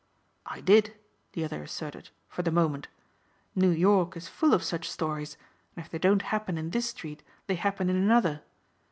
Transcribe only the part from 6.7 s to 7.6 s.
this street they